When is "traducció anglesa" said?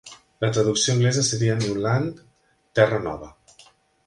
0.53-1.23